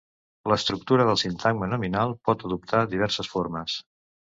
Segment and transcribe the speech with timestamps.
[0.51, 3.79] L'estructura del sintagma nominal pot adoptar diverses formes.